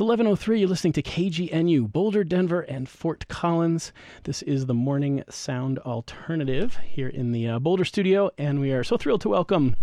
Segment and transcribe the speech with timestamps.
[0.00, 0.60] It's 11:03.
[0.60, 3.92] You're listening to KGNU, Boulder, Denver, and Fort Collins.
[4.24, 8.82] This is the Morning Sound Alternative here in the uh, Boulder studio, and we are
[8.82, 9.76] so thrilled to welcome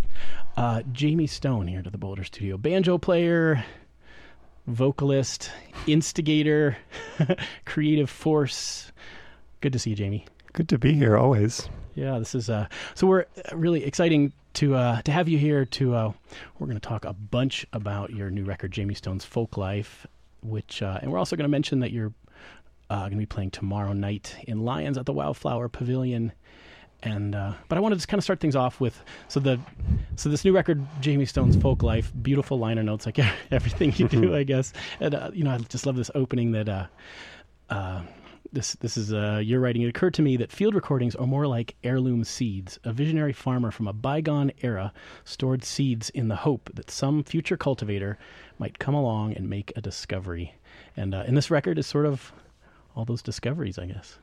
[0.58, 2.58] uh, Jayme Stone here to the Boulder studio.
[2.58, 3.64] Banjo player,
[4.66, 5.52] vocalist,
[5.86, 6.78] instigator,
[7.66, 8.92] creative force.
[9.62, 10.26] Good to see you, Jayme.
[10.52, 11.70] Good to be here always.
[11.94, 12.66] Yeah, this is uh,
[12.96, 15.66] so we're really exciting to uh, to have you here.
[15.66, 16.12] To uh,
[16.58, 20.08] we're going to talk a bunch about your new record, Jayme Stone's Folk Life,
[20.42, 22.12] which uh, and we're also going to mention that you're
[22.90, 26.32] uh, going to be playing tomorrow night in Lyons at the Wildflower Pavilion.
[27.04, 29.60] And uh, but I wanted to just kind of start things off with so the
[30.16, 33.20] so this new record, Jayme Stone's Folk Life, beautiful liner notes like
[33.52, 34.74] everything you do, I guess.
[35.00, 36.68] And uh, you know, I just love this opening that.
[36.68, 36.88] Uh,
[37.70, 38.02] uh,
[38.52, 39.82] this this is uh, your writing.
[39.82, 42.80] It occurred to me that field recordings are more like heirloom seeds.
[42.84, 47.58] A visionary farmer from a bygone era stored seeds in the hope that some future
[47.58, 48.18] cultivator
[48.60, 50.56] might come along and make a discovery.
[50.96, 52.32] And uh, and this record is sort of
[52.96, 54.18] all those discoveries, I guess.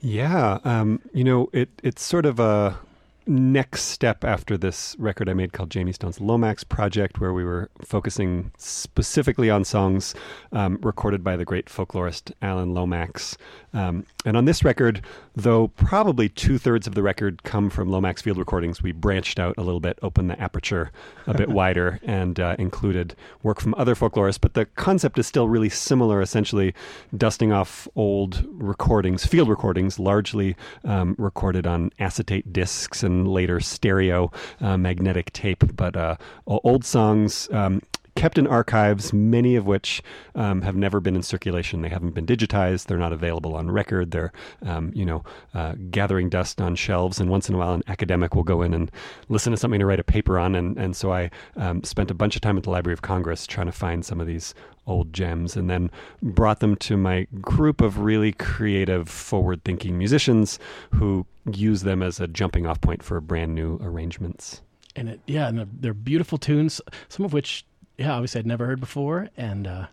[0.00, 2.78] Yeah, um, you know, it it's sort of a
[3.26, 7.70] next step after this record I made called Jayme Stone's Lomax Project, where we were
[7.84, 10.14] focusing specifically on songs
[10.52, 13.36] um, recorded by the great folklorist Alan Lomax.
[13.72, 15.02] Um, and on this record,
[15.34, 19.54] though probably two thirds of the record come from Lomax field recordings, we branched out
[19.58, 20.92] a little bit, opened the aperture
[21.26, 24.40] a bit wider, and uh, included work from other folklorists.
[24.40, 26.74] But the concept is still really similar, essentially
[27.16, 34.30] dusting off old recordings, field recordings, largely um, recorded on acetate discs and later stereo
[34.60, 37.80] uh, magnetic tape, but uh, old songs um,
[38.16, 40.02] kept in archives, many of which
[40.34, 41.82] um, have never been in circulation.
[41.82, 42.86] They haven't been digitized.
[42.86, 44.10] They're not available on record.
[44.10, 44.32] They're,
[44.64, 47.18] um, you know, uh, gathering dust on shelves.
[47.20, 48.90] And once in a while, an academic will go in and
[49.28, 50.54] listen to something to write a paper on.
[50.54, 53.46] And, and so I um, spent a bunch of time at the Library of Congress
[53.46, 54.54] trying to find some of these
[54.86, 55.90] old gems and then
[56.22, 60.58] brought them to my group of really creative, forward thinking musicians
[60.92, 64.62] who use them as a jumping off point for brand new arrangements.
[64.96, 67.64] And it, yeah, and they're, they're beautiful tunes, some of which
[67.98, 69.86] yeah, obviously I'd never heard before, and uh,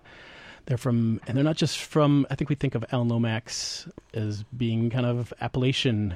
[0.65, 2.25] they're from, and they're not just from.
[2.29, 6.15] I think we think of Alan Lomax as being kind of Appalachian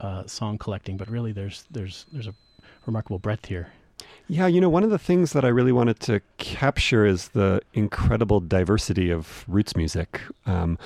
[0.00, 2.34] uh, song collecting, but really there's there's there's a
[2.86, 3.72] remarkable breadth here.
[4.28, 7.60] Yeah, you know, one of the things that I really wanted to capture is the
[7.74, 10.20] incredible diversity of roots music.
[10.46, 10.78] Um,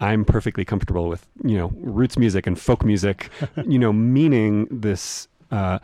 [0.00, 3.30] I'm perfectly comfortable with you know roots music and folk music,
[3.66, 5.28] you know, meaning this.
[5.50, 5.78] Uh,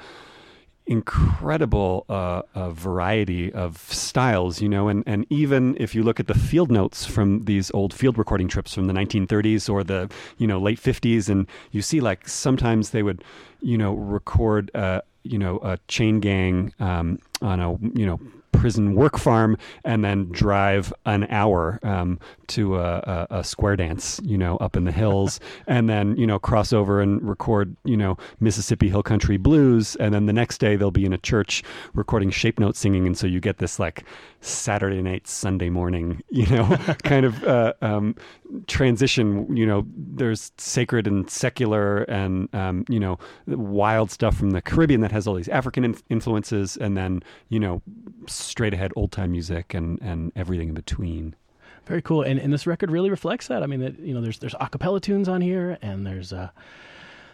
[0.89, 6.27] incredible uh, uh, variety of styles, you know, and, and even if you look at
[6.27, 10.47] the field notes from these old field recording trips from the 1930s or the, you
[10.47, 13.23] know, late 50s, and you see like sometimes they would,
[13.61, 18.19] you know, record, uh, you know, a chain gang um, on a, you know,
[18.59, 24.21] prison work farm and then drive an hour um, to a, a, a, square dance,
[24.25, 27.97] you know, up in the hills, and then you know cross over and record, you
[27.97, 31.63] know, Mississippi Hill Country blues, and then the next day they'll be in a church
[31.95, 34.05] recording shape note singing, and so you get this like
[34.41, 38.15] Saturday night, Sunday morning, you know, kind of uh, um,
[38.67, 39.57] transition.
[39.57, 45.01] You know, there's sacred and secular, and um, you know, wild stuff from the Caribbean
[45.01, 47.83] that has all these African inf- influences, and then you know,
[48.27, 51.35] straight ahead old time music and and everything in between.
[51.87, 53.63] Very cool, and and this record really reflects that.
[53.63, 56.51] I mean, that you know, there's there's acapella tunes on here, and there's uh,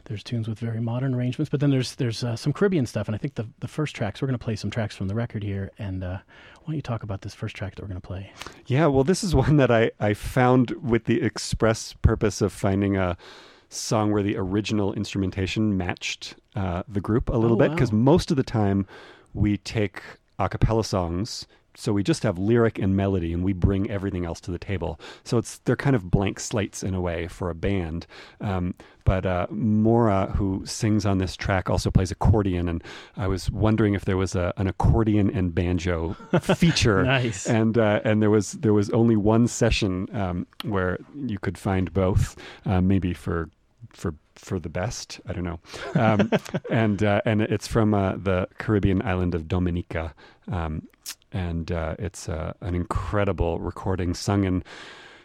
[0.05, 3.15] there's tunes with very modern arrangements, but then there's there's uh, some Caribbean stuff, and
[3.15, 5.43] I think the the first tracks we're going to play some tracks from the record
[5.43, 8.07] here, and uh, why don't you talk about this first track that we're going to
[8.07, 8.33] play?
[8.67, 12.97] Yeah, well, this is one that I I found with the express purpose of finding
[12.97, 13.17] a
[13.69, 17.75] song where the original instrumentation matched uh, the group a little Oh, bit wow.
[17.75, 18.87] because most of the time
[19.33, 20.01] we take
[20.39, 21.47] a cappella songs
[21.77, 24.99] so we just have lyric and melody and we bring everything else to the table
[25.25, 28.07] so it's they're kind of blank slates in a way for a band
[28.41, 28.75] um,
[29.05, 32.83] but uh, Moira, who sings on this track, also plays accordion, and
[33.17, 37.05] I was wondering if there was a, an accordion and banjo feature.
[37.05, 37.47] Nice.
[37.47, 41.93] And uh, and there was there was only one session um, where you could find
[41.93, 43.51] both, uh, maybe for
[43.91, 45.21] for for the best.
[45.27, 45.61] I don't know.
[45.95, 46.31] Um,
[46.71, 50.15] and uh, and it's from uh, the Caribbean island of Dominica,
[50.51, 50.89] um,
[51.35, 54.65] and uh, it's uh, an incredible recording sung in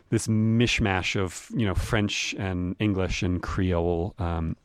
[0.10, 4.58] this mishmash of you know French and English and Creole, um,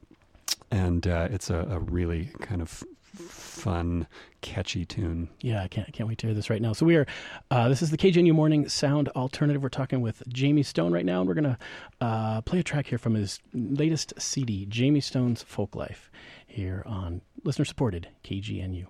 [0.70, 2.82] and uh, it's a, a really kind of
[3.14, 4.06] fun,
[4.40, 5.28] catchy tune.
[5.40, 6.72] Yeah, I can't, can't wait to hear this right now.
[6.72, 7.06] So we are,
[7.50, 9.62] uh, this is the KGNU Morning Sound Alternative.
[9.62, 11.58] We're talking with Jayme Stone right now, and we're to
[12.00, 16.10] uh, play a track here from his latest CD, Jayme Stone's Folk Life,
[16.46, 18.86] here on listener supported KGNU.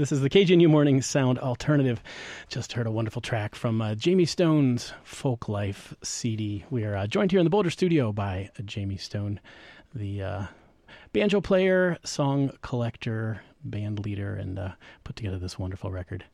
[0.00, 2.02] This is the KGNU Morning Sound Alternative.
[2.48, 6.64] Just heard a wonderful track from uh, Jayme Stone's Folk Life CD.
[6.70, 9.40] We are uh, joined here in the Boulder studio by Jayme Stone,
[9.94, 10.42] the uh,
[11.12, 14.70] banjo player, song collector, band leader, and uh,
[15.04, 16.24] put together this wonderful record.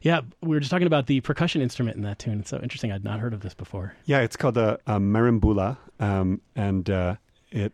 [0.00, 2.38] Yeah, we were just talking about the percussion instrument in that tune.
[2.38, 2.92] It's so interesting.
[2.92, 3.96] I'd not heard of this before.
[4.04, 7.16] Yeah, it's called a, a marimbula, um, and uh,
[7.50, 7.72] it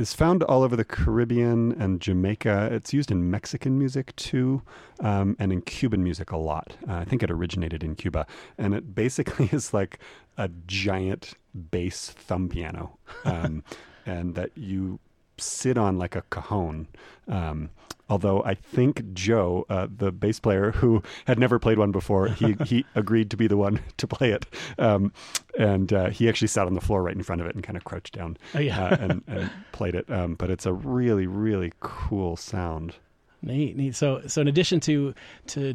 [0.00, 2.70] is found all over the Caribbean and Jamaica.
[2.72, 4.62] It's used in Mexican music too,
[5.00, 6.74] um, and in Cuban music a lot.
[6.88, 8.26] Uh, I think it originated in Cuba,
[8.56, 9.98] and it basically is like
[10.38, 11.34] a giant
[11.70, 13.62] bass thumb piano, um,
[14.06, 15.00] and that you
[15.40, 16.86] sit on like a cajon.
[17.28, 17.70] Um,
[18.08, 22.52] although I think Joe, uh, the bass player who had never played one before, he
[22.64, 24.46] he agreed to be the one to play it,
[24.78, 25.12] um,
[25.58, 27.76] and uh, he actually sat on the floor right in front of it and kind
[27.76, 28.84] of crouched down Oh, yeah.
[28.84, 30.10] uh, and, and played it.
[30.10, 32.94] Um, but it's a really really cool sound.
[33.42, 33.94] Neat, neat.
[33.94, 35.14] So, so in addition to
[35.48, 35.74] to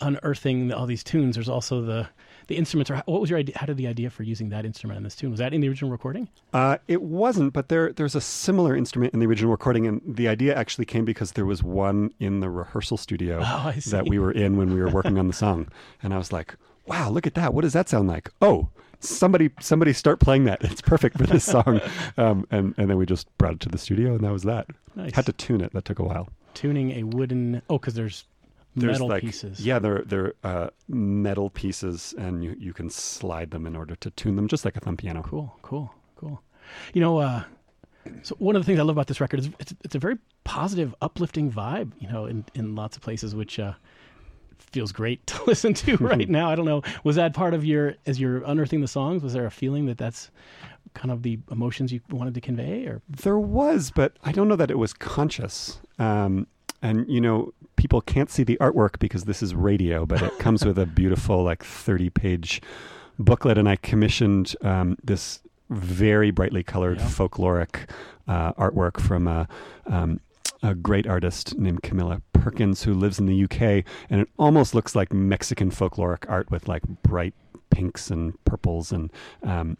[0.00, 2.08] unearthing all these tunes, there's also the
[2.46, 2.90] the instruments.
[2.90, 3.56] Or what was your idea?
[3.58, 5.30] How did the idea for using that instrument in this tune?
[5.30, 6.28] Was that in the original recording?
[6.52, 10.28] Uh, it wasn't, but there there's a similar instrument in the original recording, and the
[10.28, 14.32] idea actually came because there was one in the rehearsal studio Oh, that we were
[14.32, 15.68] in when we were working on the song,
[16.02, 16.56] and I was like,
[16.86, 17.54] "Wow, look at that!
[17.54, 18.68] What does that sound like?" Oh,
[19.00, 20.62] somebody somebody start playing that.
[20.62, 21.80] It's perfect for this song,
[22.16, 24.66] um, and and then we just brought it to the studio, and that was that.
[24.94, 25.14] Nice.
[25.14, 25.72] Had to tune it.
[25.72, 26.28] That took a while.
[26.54, 27.62] Tuning a wooden.
[27.70, 28.24] Oh, because there's,
[28.74, 29.60] There's metal like pieces.
[29.60, 34.10] yeah, they're they're uh, metal pieces, and you you can slide them in order to
[34.10, 35.22] tune them, just like a thumb piano.
[35.22, 36.42] Cool, cool, cool.
[36.94, 37.42] You know, uh,
[38.22, 40.16] so one of the things I love about this record is it's, it's a very
[40.44, 41.92] positive, uplifting vibe.
[41.98, 43.74] You know, in in lots of places, which uh,
[44.58, 46.50] feels great to listen to right now.
[46.50, 49.22] I don't know, was that part of your as you're unearthing the songs?
[49.22, 50.30] Was there a feeling that that's
[50.94, 54.56] kind of the emotions you wanted to convey, or There was, but I don't know
[54.56, 55.78] that it was conscious.
[55.98, 56.46] Um,
[56.82, 60.64] and you know, people can't see the artwork because this is radio, but it comes
[60.64, 62.62] with a beautiful, like thirty-page
[63.18, 63.58] booklet.
[63.58, 67.06] And I commissioned um, this very brightly colored Yeah.
[67.08, 67.90] folkloric
[68.28, 69.48] uh, artwork from a,
[69.86, 70.20] um,
[70.62, 74.94] a great artist named Camilla Perkins who lives in the UK, and it almost looks
[74.94, 77.34] like Mexican folkloric art with like bright
[77.70, 79.10] pinks and purples and
[79.42, 79.76] um,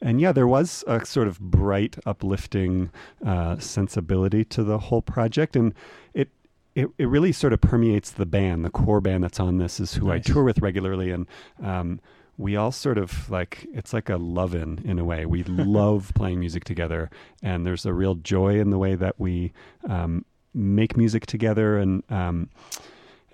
[0.00, 2.90] and yeah, there was a sort of bright, uplifting
[3.26, 5.74] uh, sensibility to the whole project, and
[6.14, 6.30] it,
[6.74, 8.64] it it really sort of permeates the band.
[8.64, 10.28] The core band that's on this is who Nice.
[10.28, 11.26] I tour with regularly, and
[11.62, 12.00] um,
[12.38, 15.26] we all sort of like it's like a love-in in a way.
[15.26, 17.10] We love playing music together,
[17.42, 19.52] and there's a real joy in the way that we
[19.88, 20.24] um,
[20.54, 22.48] make music together, and um,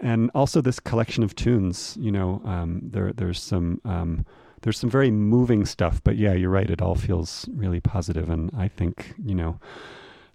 [0.01, 1.97] and also this collection of tunes.
[2.01, 3.81] You know, um, there there's some.
[3.85, 4.27] Um,
[4.63, 6.69] there's some very moving stuff, but yeah, you're right.
[6.69, 9.61] It all feels really positive, and I think you know,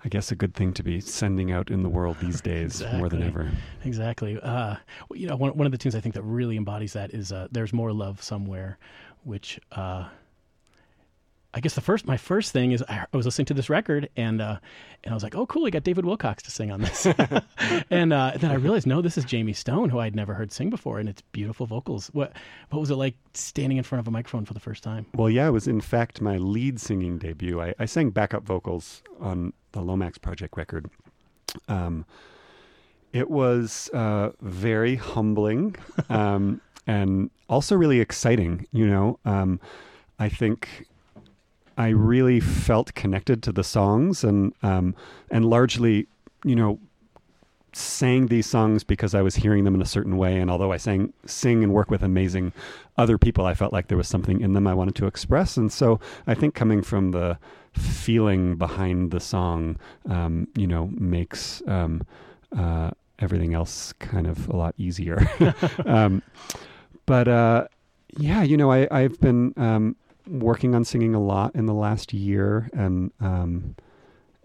[0.05, 3.09] I guess a good thing to be sending out in the world these days more
[3.09, 3.49] than ever.
[3.85, 4.39] exactly?
[4.41, 4.75] Uh,
[5.13, 7.47] you know, one one of the tunes I think that really embodies that is uh,
[7.51, 8.77] "There's More Love Somewhere,"
[9.23, 9.59] which.
[9.71, 10.09] Uh,
[11.55, 14.41] I guess the first, my first thing is I was listening to this record and
[14.41, 14.57] uh,
[15.03, 17.05] and I was like, oh, cool, he got David Wilcox to sing on this,
[17.89, 20.69] and uh, then I realized, no, this is Jayme Stone, who I'd never heard sing
[20.69, 22.07] before, and it's beautiful vocals.
[22.13, 22.33] What
[22.69, 25.05] what was it like standing in front of a microphone for the first time?
[25.13, 27.61] Well, yeah, it was in fact my lead singing debut.
[27.61, 30.89] I, I sang backup vocals on the Lomax Project record.
[31.67, 32.05] Um,
[33.11, 35.75] it was uh, very humbling
[36.09, 38.65] um, and also really exciting.
[38.71, 39.59] You know, um,
[40.17, 40.87] I think
[41.77, 44.95] I really felt connected to the songs and um,
[45.31, 46.07] and largely,
[46.43, 46.79] you know,
[47.75, 50.39] sang these songs because I was hearing them in a certain way.
[50.39, 52.53] And although I sang, sing and work with amazing
[52.97, 55.57] other people, I felt like there was something in them I wanted to express.
[55.57, 57.37] And so I think coming from the
[57.73, 59.77] feeling behind the song,
[60.07, 62.03] um, you know, makes um,
[62.55, 65.27] uh, everything else kind of a lot easier.
[65.85, 66.21] um,
[67.05, 67.67] but uh,
[68.17, 69.95] yeah, you know, I, I've been um,
[70.27, 73.75] working on singing a lot in the last year, and um,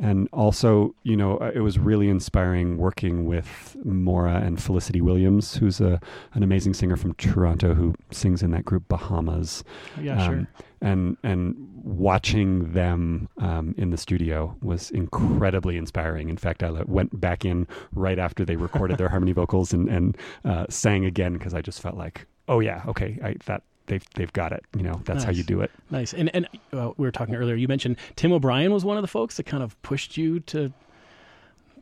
[0.00, 5.56] and also, you know, uh, it was really inspiring working with Moira and Felicity Williams,
[5.56, 6.00] who's a
[6.34, 9.64] an amazing singer from Toronto who sings in that group Bahamas.
[10.00, 10.34] Yeah, sure.
[10.36, 10.48] Um,
[10.80, 16.28] and and watching them um, in the studio was incredibly inspiring.
[16.28, 20.16] In fact, I went back in right after they recorded their harmony vocals and and
[20.44, 24.32] uh, sang again because I just felt like, oh yeah, okay, I, that they've they've
[24.32, 24.64] got it.
[24.76, 25.70] You know, that's how you do it.
[25.90, 26.14] Nice.
[26.14, 27.56] And and uh, we were talking earlier.
[27.56, 30.72] You mentioned Tim O'Brien was one of the folks that kind of pushed you to.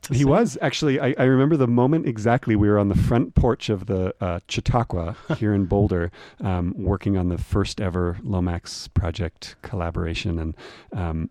[0.02, 0.28] to He sing?
[0.28, 0.98] was actually.
[0.98, 2.56] I, I remember the moment exactly.
[2.56, 6.10] We were on the front porch of the uh, Chautauqua here in Boulder,
[6.40, 10.56] um, working on the first ever Lomax project collaboration, and
[10.92, 11.30] um,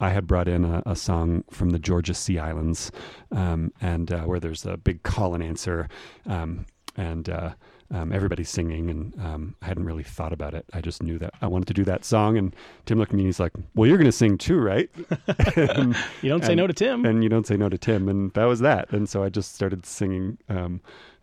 [0.00, 2.90] I had brought in a, a, song from the Georgia Sea Islands,
[3.30, 5.88] um, and uh, where there's a big call and answer,
[6.26, 6.66] um,
[6.96, 7.54] and uh,
[7.90, 10.64] um, everybody's singing, and um, I hadn't really thought about it.
[10.72, 12.54] I just knew that I wanted to do that song, and
[12.86, 14.90] Tim looked at me and he's like, "Well, you're going to sing too, right?"
[15.56, 18.32] and, you don't say no to Tim, and you don't say no to Tim, and
[18.34, 18.90] that was that.
[18.92, 20.80] And so I just started singing um,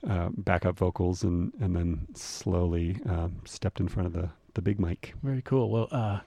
[0.08, 4.80] uh, backup vocals, and and then slowly um, stepped in front of the the big
[4.80, 5.13] mic.
[5.24, 5.70] Very cool.
[5.70, 6.20] Well, uh,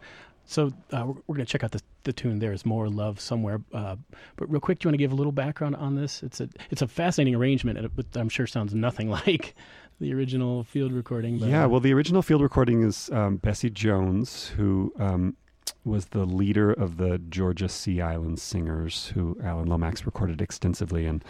[0.47, 2.39] so uh, we're, we're going to check out the, the tune.
[2.39, 3.61] There's more love somewhere.
[3.73, 3.97] Uh,
[4.37, 6.23] but real quick, do you want to give a little background on this?
[6.23, 9.55] It's a it's a fascinating arrangement, and it, I'm sure sounds nothing like
[10.01, 11.39] the original field recording.
[11.39, 15.37] But, yeah, uh, well, the original field recording is um, Bessie Jones, who um,
[15.85, 21.25] was the leader of the Georgia Sea Island Singers, who Alan Lomax recorded extensively, and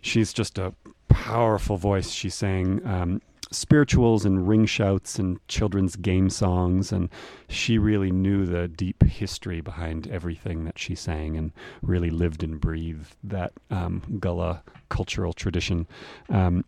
[0.00, 0.74] she's just a
[1.08, 2.10] powerful voice.
[2.10, 2.84] She sang.
[2.86, 3.20] Um,
[3.52, 7.08] spirituals and ring shouts and children's game songs and
[7.48, 12.60] she really knew the deep history behind everything that she sang and really lived and
[12.60, 15.86] breathed that um, gullah cultural tradition
[16.28, 16.64] um,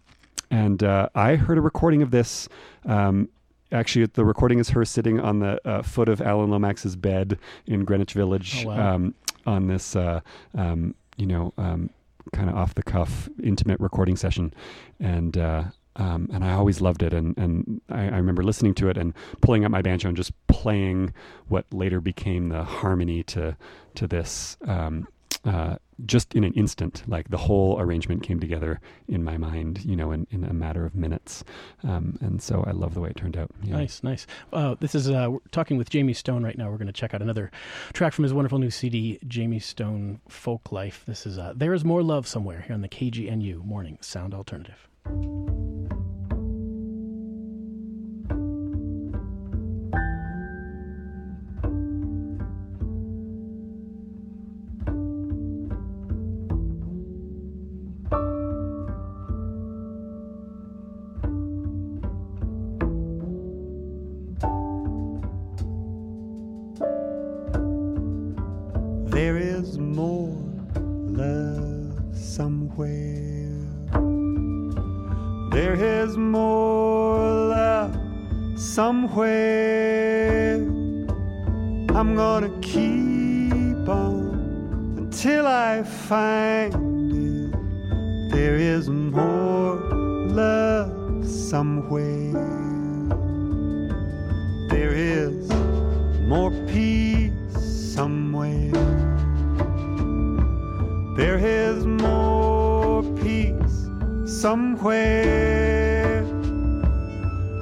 [0.51, 2.49] and uh, I heard a recording of this.
[2.87, 3.29] Um,
[3.73, 7.85] actually, the recording is her sitting on the uh, foot of Alan Lomax's bed in
[7.85, 8.95] Greenwich Village oh, wow.
[8.95, 9.15] um,
[9.47, 10.21] on this, uh,
[10.57, 11.91] um, you know, um,
[12.33, 14.53] kind of off the cuff, intimate recording session.
[15.01, 15.65] And uh,
[15.97, 17.13] um, and I always loved it.
[17.13, 20.33] And, and I, I, remember listening to it and pulling out my banjo and just
[20.47, 21.13] playing
[21.49, 23.57] what later became the harmony to
[23.97, 24.57] to this.
[24.65, 25.09] Um,
[25.45, 25.77] uh,
[26.07, 30.13] just in an instant, like the whole arrangement came together in my mind, you know,
[30.13, 31.45] in, in a matter of minutes.
[31.83, 33.51] Um, and so I love the way it turned out.
[33.63, 33.77] Yeah.
[33.77, 34.27] Nice, nice.
[34.53, 36.71] Uh, this is, uh, we're talking with Jayme Stone right now.
[36.71, 37.51] We're going to check out another
[37.93, 41.05] track from his wonderful new CD, Jayme Stone Folk Life.
[41.07, 44.89] This is uh, There Is More Love Somewhere here on the KGNU Morning Sound Alternative.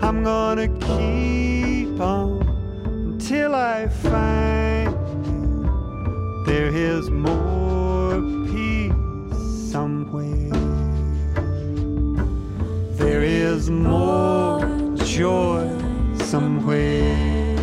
[0.06, 2.40] I'm gonna keep on
[2.86, 4.94] until I find
[5.26, 6.44] you.
[6.46, 10.52] There is more peace somewhere.
[12.94, 15.68] There is more joy
[16.18, 17.56] somewhere.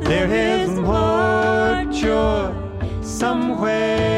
[0.00, 2.52] There is more joy
[3.00, 4.15] somewhere.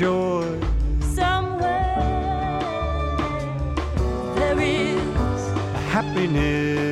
[0.00, 0.58] Joy.
[1.14, 2.58] Somewhere
[4.34, 5.02] there is
[5.92, 6.89] Happiness.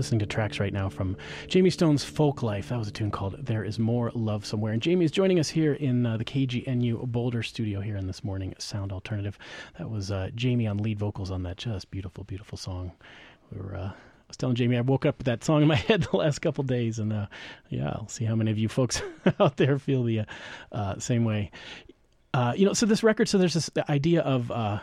[0.00, 1.14] Listening to tracks right now from
[1.46, 2.70] Jayme Stone's Folk Life.
[2.70, 4.72] That was a tune called There Is More Love Somewhere.
[4.72, 8.24] And Jayme is joining us here in uh, the KGNU Boulder studio here in this
[8.24, 9.38] morning Sound Alternative.
[9.76, 12.92] That was uh, Jayme on lead vocals on that just beautiful, beautiful song.
[13.52, 13.76] We were.
[13.76, 13.92] Uh, I
[14.26, 16.64] was telling Jayme I woke up with that song in my head the last couple
[16.64, 17.26] days, and uh,
[17.68, 19.02] yeah, I'll see how many of you folks
[19.38, 20.24] out there feel the uh,
[20.72, 21.50] uh, same way.
[22.32, 24.78] Uh, you know, so this record, so there's this idea of uh,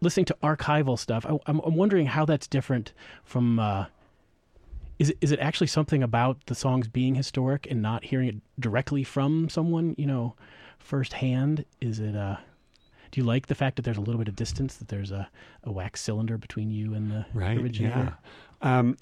[0.00, 1.26] listening to archival stuff.
[1.26, 3.60] I, I'm wondering how that's different from.
[5.00, 8.34] Is it, is it actually something about the songs being historic and not hearing it
[8.60, 10.34] directly from someone, you know,
[10.78, 11.64] firsthand?
[11.80, 12.14] Is it?
[12.14, 12.36] Uh,
[13.10, 15.26] do you like the fact that there's a little bit of distance, that there's a,
[15.64, 17.56] a wax cylinder between you and the Right.
[17.58, 18.14] originator?
[18.62, 18.78] Yeah.
[18.78, 18.98] Um,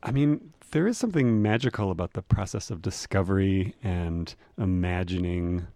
[0.00, 5.66] I mean, there is something magical about the process of discovery and imagining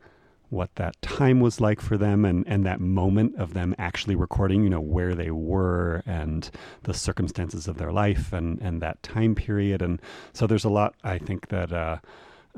[0.51, 4.65] what that time was like for them and, and that moment of them actually recording,
[4.65, 6.51] you know, where they were and
[6.83, 9.81] the circumstances of their life and, and that time period.
[9.81, 10.01] And
[10.33, 11.99] so there's a lot, I think, that uh,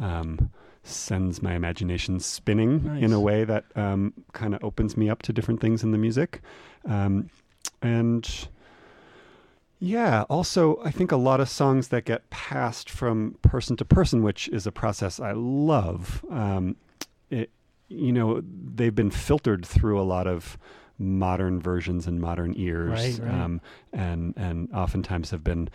[0.00, 0.50] um,
[0.82, 5.32] sends my imagination spinning in a way that um, kind of opens me up to
[5.32, 6.40] different things in the music.
[6.86, 7.30] Um,
[7.82, 8.48] and
[9.78, 14.22] yeah, also, I think a lot of songs that get passed from person to person,
[14.22, 16.76] which is a process I love, um,
[17.30, 17.50] it,
[17.92, 18.42] you know,
[18.74, 20.58] they've been filtered through a lot of
[20.98, 23.40] modern versions and modern ears, Right, right.
[23.40, 23.60] Um,
[23.92, 25.68] and and oftentimes have been,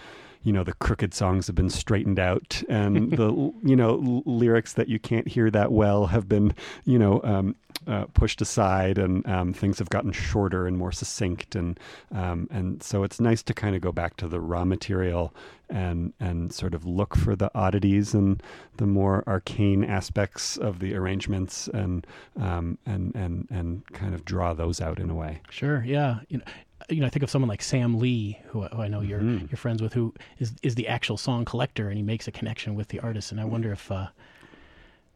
[0.44, 3.32] you know, the crooked songs have been straightened out, and the
[3.64, 6.54] you know l- lyrics that you can't hear that well have been,
[6.86, 11.56] you know, um, uh, pushed aside, and um, things have gotten shorter and more succinct,
[11.56, 11.80] and
[12.12, 15.34] um, and so it's nice to kind of go back to the raw material
[15.70, 18.42] and and sort of look for the oddities and
[18.78, 22.08] the more arcane aspects of the arrangements, and
[22.40, 25.42] um, and and and kind of draw those out in a way.
[25.50, 25.84] Sure.
[25.86, 26.20] Yeah.
[26.30, 26.44] You know,
[26.90, 29.50] you know, I think of someone like Sam Lee, who, who I know you're Mhm.
[29.52, 32.76] you're friends with, who is is the actual song collector, and he makes a connection
[32.76, 33.32] with the artist.
[33.32, 34.08] And I wonder if uh,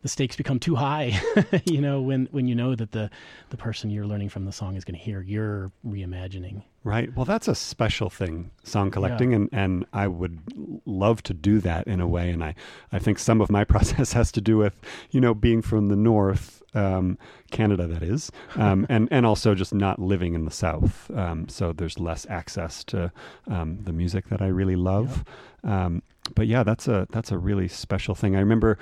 [0.02, 1.20] the stakes become too high,
[1.66, 3.10] you know, when when you know that the
[3.50, 6.64] the person you're learning from the song is going to hear your reimagining.
[6.84, 7.16] Right.
[7.16, 10.40] Well, that's a special thing, song collecting, and, and I would
[10.88, 12.32] love to do that in a way.
[12.32, 12.56] And I,
[12.92, 14.74] I think some of my process has to do with,
[15.12, 17.20] you know, being from the north, um,
[17.52, 21.12] Canada, that is, um, and and also just not living in the south.
[21.12, 23.12] Um, so there's less access to
[23.48, 25.24] um, the music that I really love.
[25.64, 26.02] Um,
[26.34, 28.36] but yeah, that's a that's a really special thing.
[28.36, 28.80] I remember.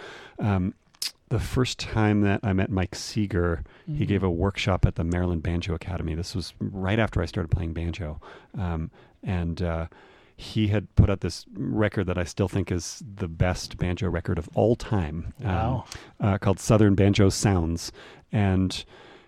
[1.31, 5.03] Um, the first time that I met Mike Seeger, he gave a workshop at the
[5.03, 6.15] Maryland Banjo Academy.
[6.15, 8.19] This was right after I started playing banjo.
[8.57, 8.91] Um,
[9.23, 9.87] and uh,
[10.35, 14.37] he had put out this record that I still think is the best banjo record
[14.37, 15.85] of all time um, Wow.
[16.19, 17.91] uh, called Southern Banjo Sounds.
[18.31, 18.83] And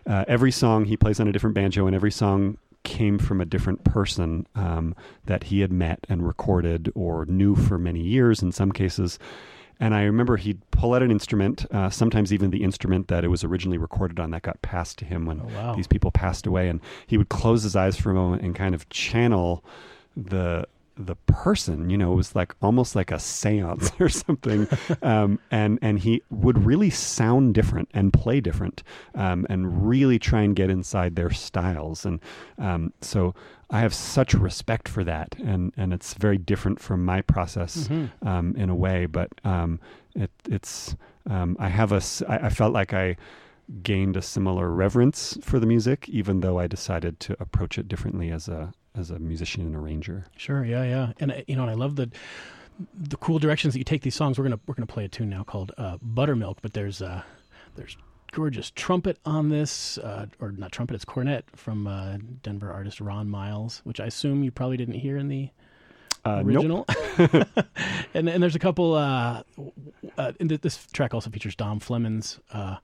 [0.07, 3.45] uh, every song he plays on a different banjo, and every song came from a
[3.45, 8.51] different person um, that he had met and recorded or knew for many years in
[8.51, 9.19] some cases.
[9.81, 13.27] And I remember he'd pull out an instrument, uh, sometimes even the instrument that it
[13.29, 15.75] was originally recorded on that got passed to him when Oh, wow.
[15.75, 16.69] these people passed away.
[16.69, 19.65] And he would close his eyes for a moment and kind of channel
[20.15, 20.65] the
[20.97, 21.89] the person.
[21.89, 24.67] You know, it was like almost like a séance or something.
[25.01, 28.83] um, and and he would really sound different and play different,
[29.15, 32.05] um, and really try and get inside their styles.
[32.05, 32.19] And
[32.59, 33.33] um, so
[33.73, 38.27] I have such respect for that, and and it's very different from my process Mm-hmm.
[38.27, 39.05] um, in a way.
[39.05, 39.79] But um,
[40.15, 40.95] it it's
[41.29, 43.15] um, I have a I, I felt like I
[43.83, 48.29] gained a similar reverence for the music, even though I decided to approach it differently
[48.29, 50.25] as a as a musician and arranger.
[50.35, 52.11] Sure, yeah, yeah, and uh, you know, and I love the
[52.93, 54.37] the cool directions that you take these songs.
[54.37, 57.21] We're gonna we're gonna play a tune now called uh, Buttermilk, but there's uh,
[57.75, 57.95] there's
[58.31, 63.29] gorgeous trumpet on this, uh, or not trumpet, it's cornet from uh, Denver artist Ron
[63.29, 65.49] Miles, which I assume you probably didn't hear in the
[66.23, 66.45] Uh, nope.
[66.45, 66.85] original.
[68.13, 68.93] and and there's a couple.
[68.95, 69.43] Uh,
[70.17, 72.75] uh, and th- this track also features Dom Flemons, uh,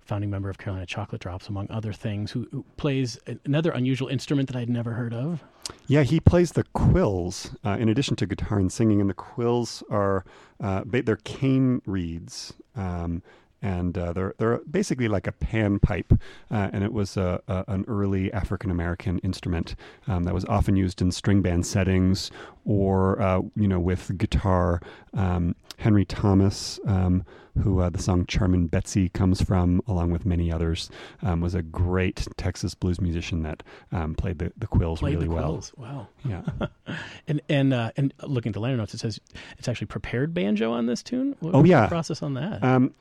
[0.00, 4.48] founding member of Carolina Chocolate Drops, among other things, who, who plays another unusual instrument
[4.48, 5.42] that I'd never heard of.
[5.86, 9.82] Yeah, he plays the quills uh, in addition to guitar and singing, and the quills
[9.90, 10.24] are
[10.62, 13.22] uh, they're cane reeds, um,
[13.64, 16.12] and uh, they're they're basically like a pan pipe,
[16.50, 19.74] uh, and it was a, a, an early African American instrument
[20.06, 22.30] um, that was often used in string band settings
[22.66, 24.80] or uh, you know with guitar.
[25.14, 26.78] Um, Henry Thomas.
[26.86, 27.24] Um,
[27.62, 30.90] who uh, the song Charmin Betsy comes from, along with many others,
[31.22, 35.28] um, was a great Texas blues musician that um, played the, the quills Played really
[35.28, 35.44] the well.
[35.50, 35.72] quills.
[35.76, 36.08] Wow.
[36.24, 36.42] Yeah.
[37.28, 39.20] And and uh, and looking at the liner notes, it says
[39.56, 41.36] it's actually prepared banjo on this tune.
[41.40, 41.82] What Oh, yeah.
[41.82, 42.62] the process on that.
[42.62, 42.92] Um,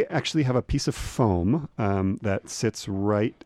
[0.00, 3.44] I actually have a piece of foam um, that sits right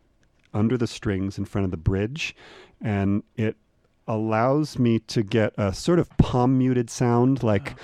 [0.53, 2.35] under the strings in front of the bridge,
[2.81, 3.57] and it
[4.07, 7.75] allows me to get a sort of palm muted sound, like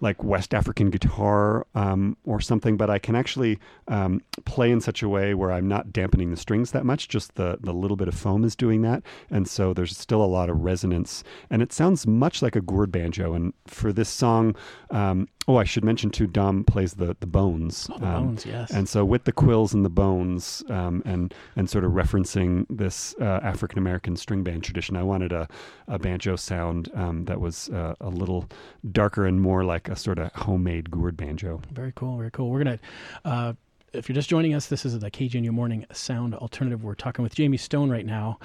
[0.00, 2.76] like West African guitar um, or something.
[2.76, 6.36] But I can actually um, play in such a way where I'm not dampening the
[6.36, 7.08] strings that much.
[7.08, 10.26] Just the the little bit of foam is doing that, and so there's still a
[10.26, 13.34] lot of resonance, and it sounds much like a gourd banjo.
[13.34, 14.54] And for this song,
[14.90, 17.88] um, oh, I should mention too, Dom plays the the bones.
[17.92, 18.70] Oh, the um, bones, yes.
[18.70, 23.14] and so with the quills and the bones, um, and and sort of referencing this
[23.20, 25.48] uh, African American string band tradition, I wanted a,
[25.88, 28.48] a banjo sound um, that was uh, a little
[28.90, 31.60] darker and more like a sort of homemade gourd banjo.
[31.72, 32.16] Very cool.
[32.18, 32.50] Very cool.
[32.50, 32.78] We're gonna.
[33.24, 33.52] Uh,
[33.92, 36.82] if you're just joining us, this is the KGNU Morning Sound Alternative.
[36.82, 38.38] We're talking with Jayme Stone right now,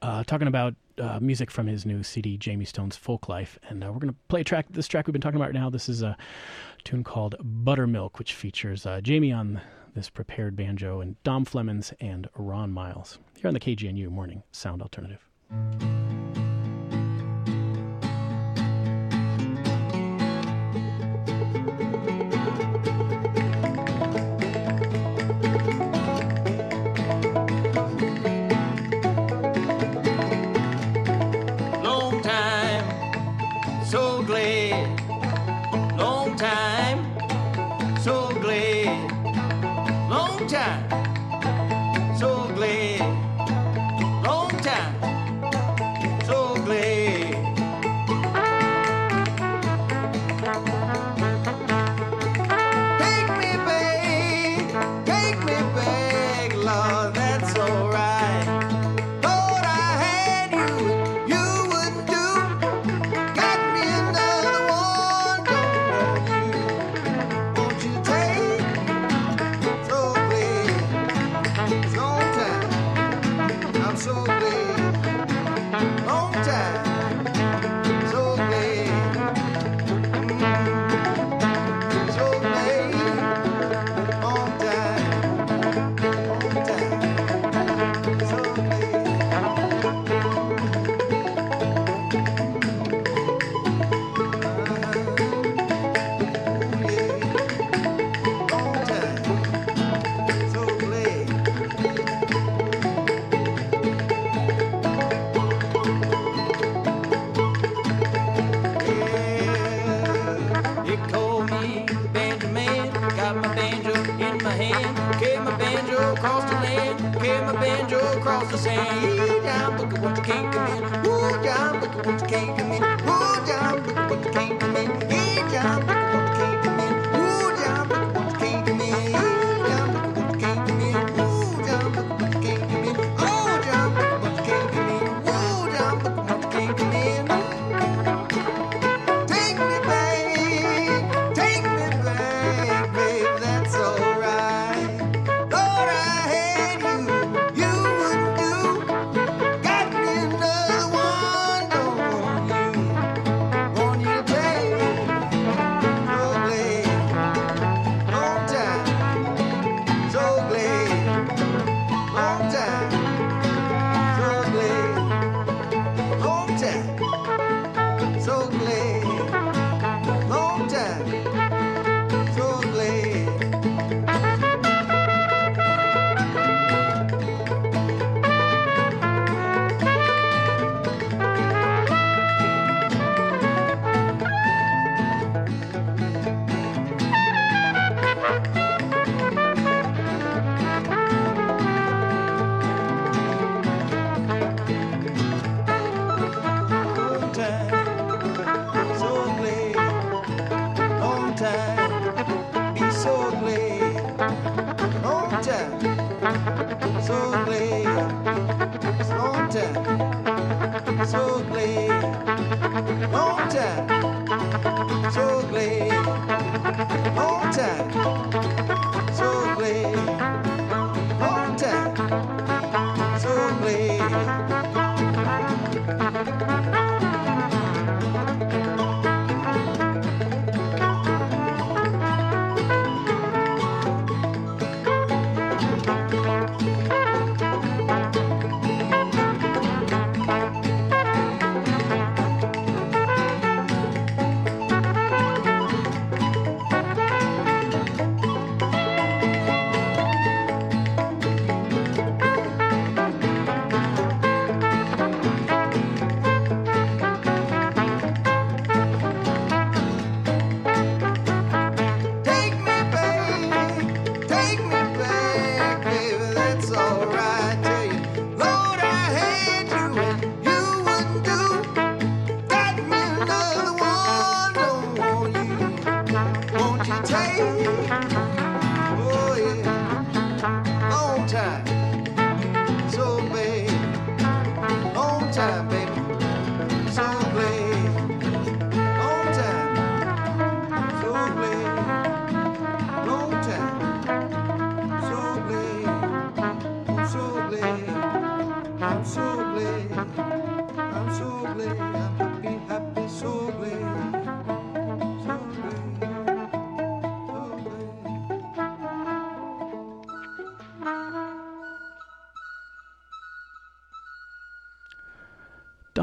[0.00, 3.92] uh, talking about uh, music from his new CD, Jayme Stone's Folk Life, and uh,
[3.92, 4.66] we're gonna play a track.
[4.70, 5.70] This track we've been talking about right now.
[5.70, 6.16] This is a
[6.84, 9.60] tune called Buttermilk, which features uh, Jayme on
[9.94, 14.82] this prepared banjo and Dom Flemons and Ron Miles here on the KGNU Morning Sound
[14.82, 15.20] Alternative.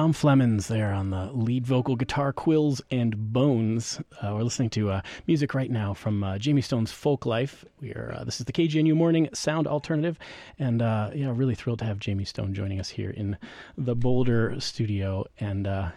[0.02, 4.00] Dom Flemons there on the lead vocal guitar, Quills and Bones.
[4.20, 7.64] Uh, we're listening to uh, music right now from uh, Jayme Stone's Folk Life.
[7.80, 10.18] We are uh, this is the KGNU Morning Sound Alternative,
[10.58, 13.38] and uh, yeah, really thrilled to have Jayme Stone joining us here in
[13.78, 15.24] the Boulder studio.
[15.40, 15.92] And uh,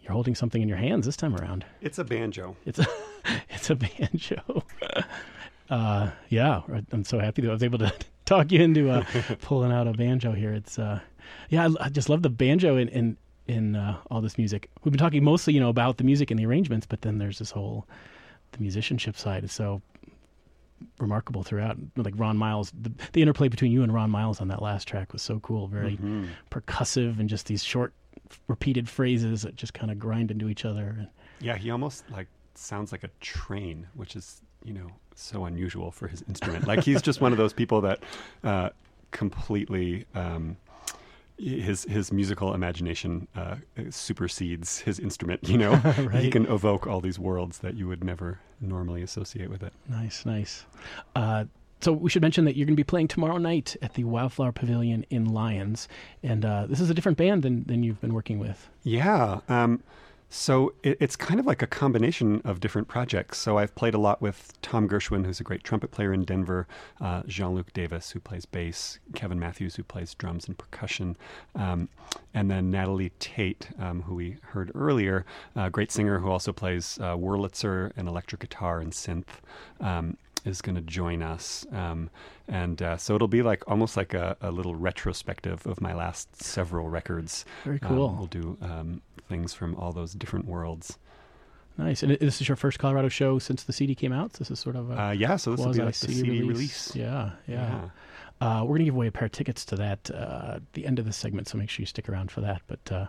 [0.00, 1.64] you're holding something in your hands this time around.
[1.80, 2.56] It's a banjo.
[2.66, 2.86] It's a
[3.48, 4.64] it's a banjo.
[5.70, 7.92] Uh, yeah, I'm so happy that I was able to
[8.24, 9.04] talk you into uh,
[9.40, 10.52] pulling out a banjo here.
[10.52, 10.98] It's uh,
[11.48, 13.16] yeah, I, I just love the banjo in in,
[13.46, 14.70] in uh, all this music.
[14.84, 17.38] We've been talking mostly, you know, about the music and the arrangements, but then there's
[17.38, 17.86] this whole
[18.52, 19.80] the musicianship side is so
[20.98, 21.76] remarkable throughout.
[21.96, 25.12] Like Ron Miles, the, the interplay between you and Ron Miles on that last track
[25.12, 25.98] was so cool, very
[26.50, 27.92] percussive, and just these short,
[28.48, 30.96] repeated phrases that just kind of grind into each other.
[30.98, 31.08] And,
[31.40, 36.08] Yeah, he almost like sounds like a train, which is you know so unusual for
[36.08, 36.66] his instrument.
[36.66, 38.00] like he's just one of those people that
[38.42, 38.70] uh,
[39.10, 40.56] completely um,
[41.40, 43.56] his his musical imagination uh,
[43.90, 45.48] supersedes his instrument.
[45.48, 45.76] You know,
[46.14, 49.72] he can evoke all these worlds that you would never normally associate with it.
[49.88, 50.64] Nice, nice.
[51.16, 51.44] Uh,
[51.80, 54.52] so we should mention that you're going to be playing tomorrow night at the Wildflower
[54.52, 55.88] Pavilion in Lyons,
[56.22, 58.68] and uh, this is a different band than than you've been working with.
[58.82, 59.40] Yeah.
[59.48, 59.82] Um,
[60.30, 63.38] so it, it's kind of like a combination of different projects.
[63.38, 66.68] So I've played a lot with Tom Gershwin, who's a great trumpet player in Denver,
[67.00, 71.16] uh, Jean Luc Davis, who plays bass, Kevin Matthews, who plays drums and percussion,
[71.56, 71.88] um,
[72.32, 76.98] and then Natalie Tate, um, who we heard earlier, a great singer who also plays
[77.00, 79.40] uh, Wurlitzer and electric guitar and synth.
[79.80, 82.10] Um, is going to join us, um,
[82.48, 86.42] and uh, so it'll be like almost like a, a little retrospective of my last
[86.42, 87.44] several records.
[87.64, 88.14] Very Um, cool.
[88.16, 90.98] we'll do um, things from all those different worlds.
[91.78, 92.02] Nice.
[92.02, 94.32] And this is your first Colorado show since the CD came out.
[94.34, 96.42] So this is sort of a Uh, yeah, so this will be like the CD
[96.42, 96.94] release.
[96.94, 97.88] Yeah, yeah.
[98.42, 100.86] Uh, we're going to give away a pair of tickets to that uh, at the
[100.86, 102.62] end of the segment, so make sure you stick around for that.
[102.66, 103.06] But uh,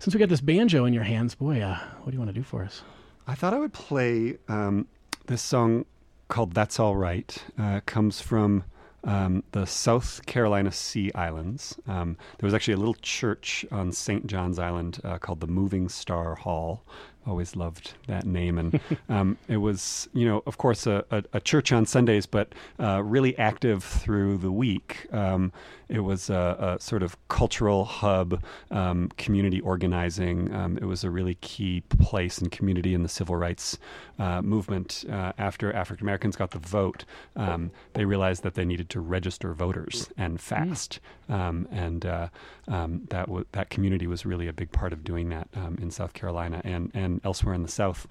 [0.00, 2.34] since we got this banjo in your hands, boy, uh, what do you want to
[2.34, 2.82] do for us?
[3.28, 4.86] I thought I would play um,
[5.26, 5.84] this song
[6.28, 8.64] called "That's All Right." Uh, comes from
[9.04, 11.78] um, the South Carolina Sea Islands.
[11.86, 14.26] Um, there was actually a little church on St.
[14.26, 16.84] John's Island uh, called the Moving Star Hall.
[17.26, 21.40] Always loved that name, and um, it was, you know, of course, a, a, a
[21.40, 25.06] church on Sundays, but uh, really active through the week.
[25.12, 25.52] Um,
[25.88, 30.52] it was a, a sort of cultural hub, um, community organizing.
[30.52, 33.78] Um, it was a really key place and community in the civil rights
[34.18, 35.04] uh, movement.
[35.10, 37.04] Uh, after African Americans got the vote,
[37.36, 42.28] um, they realized that they needed to register voters and fast, um, and uh,
[42.66, 45.90] um, that w- that community was really a big part of doing that um, in
[45.90, 48.06] South Carolina and and elsewhere in the South.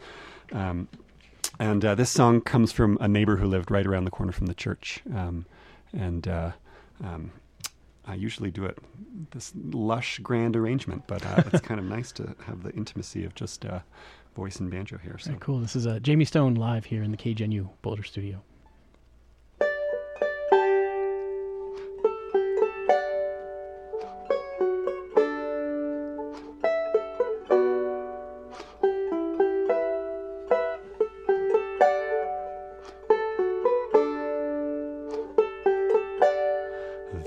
[0.51, 0.87] Um,
[1.59, 4.47] and uh, this song comes from a neighbor who lived right around the corner from
[4.47, 5.01] the church.
[5.13, 5.45] Um,
[5.93, 6.51] and uh,
[7.03, 7.31] um,
[8.05, 8.77] I usually do it
[9.31, 13.33] this lush, grand arrangement, but uh, it's kind of nice to have the intimacy of
[13.35, 13.79] just uh,
[14.35, 15.17] voice and banjo here.
[15.17, 15.59] So cool.
[15.59, 18.41] This is uh, Jayme Stone live here in the KGNU Boulder studio.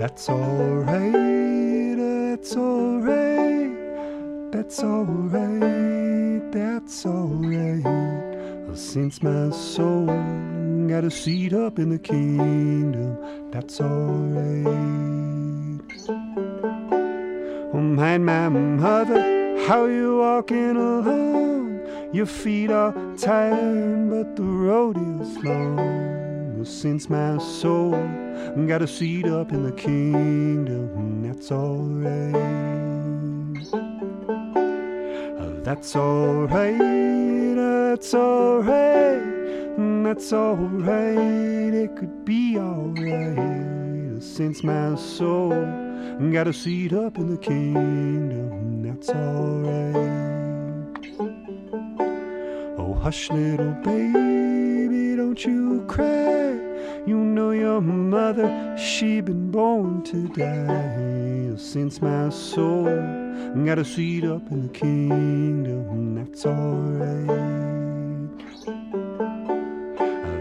[0.08, 1.12] That's alright,
[1.98, 7.84] that's alright, that's alright, that's alright.
[8.74, 10.06] Since my soul
[10.88, 13.18] got a seat up in the kingdom,
[13.50, 14.66] that's alright.
[17.74, 19.20] Oh, mind my mother,
[19.66, 21.80] how you walking along?
[22.14, 26.64] Your feet are tired, but the road is long.
[26.64, 27.94] Since my soul
[28.66, 32.34] got a seat up in the kingdom, that's alright.
[35.38, 36.78] Uh, that's alright,
[37.56, 39.22] that's alright,
[40.04, 44.22] that's alright, it could be alright.
[44.22, 45.50] Since my soul
[46.32, 49.96] got a seat up in the kingdom, that's alright.
[52.78, 56.47] Oh, hush, little baby, don't you cry.
[57.58, 61.56] Your mother, she been born to die.
[61.56, 62.84] Since my soul
[63.64, 67.26] got a seat up in the kingdom, that's alright.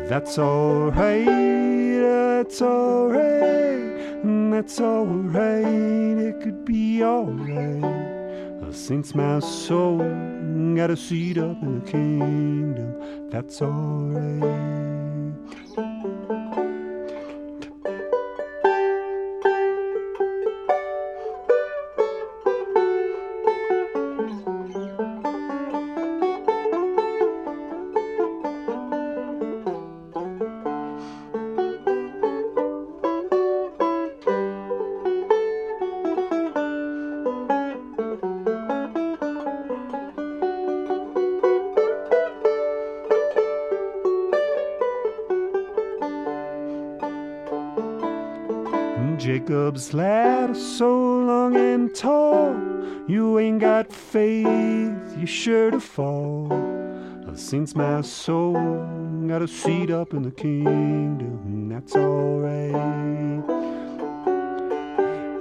[0.08, 8.74] That's alright, that's alright, that's alright, it could be alright.
[8.74, 9.98] Since my soul
[10.76, 14.97] got a seat up in the kingdom, that's alright.
[49.78, 52.56] Jacob's ladder so long and tall.
[53.08, 54.48] You ain't got faith,
[55.16, 56.50] you're sure to fall.
[57.36, 58.54] Since my soul
[59.28, 63.44] got a seat up in the kingdom, that's alright.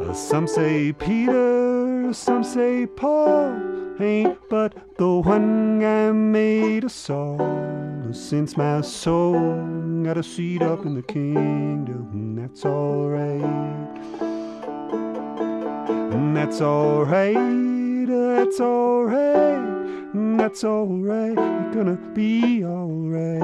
[0.03, 3.59] Uh, some say Peter, some say Paul,
[3.99, 7.41] ain't but the one guy made us all.
[8.13, 14.26] Since my soul got a seat up in the kingdom, that's alright.
[16.35, 17.35] That's alright,
[18.07, 23.43] that's alright, that's alright, it's gonna be alright.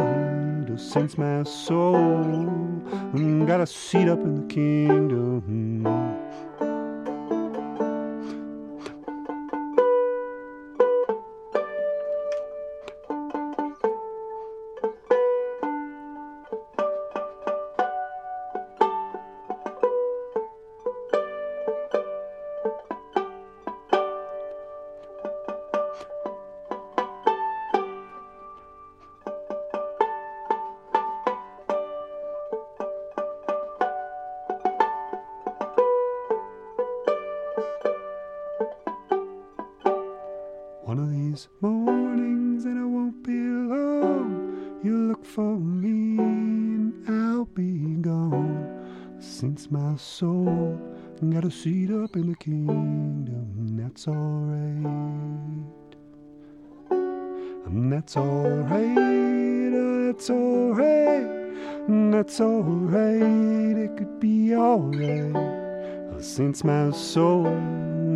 [0.71, 2.23] Oh, since my soul
[3.47, 6.12] got a seat up in the kingdom.
[51.53, 55.63] Seat up in the kingdom, that's alright.
[57.91, 58.99] That's alright,
[59.75, 61.27] oh, that's alright,
[62.11, 65.37] that's alright, it could be alright.
[65.37, 67.45] Uh, since my soul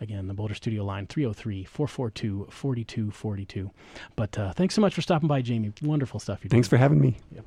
[0.00, 3.70] Again, the Boulder studio line 303-442-4242.
[4.16, 5.82] But uh, thanks so much for stopping by, Jayme.
[5.82, 6.58] Wonderful stuff you're doing.
[6.58, 7.16] Thanks for having me.
[7.32, 7.44] Yep.